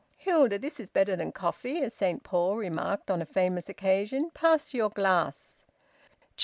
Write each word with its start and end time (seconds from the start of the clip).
Hilda, 0.17 0.57
this 0.57 0.79
is 0.79 0.89
better 0.89 1.15
than 1.15 1.31
coffee, 1.31 1.79
as 1.83 1.93
Saint 1.93 2.23
Paul 2.23 2.55
remarked 2.55 3.11
on 3.11 3.21
a 3.21 3.25
famous 3.27 3.69
occasion. 3.69 4.31
Pass 4.31 4.73
your 4.73 4.89
glass." 4.89 5.63